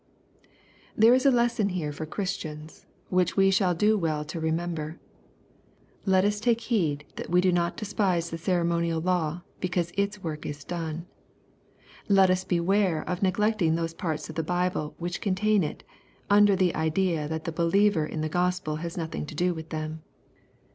[0.97, 4.99] There is a lesson here for Christians, which wo shall do well to remember.
[6.07, 10.43] Let us take heed that we do not despise the ceremonial law, because its work
[10.43, 11.05] is done.
[12.09, 15.83] Let us beware of neglecting those parts of the Bible, which contain it,
[16.31, 20.01] under the idea that the believer in the Go<ipel has nothing to do with them.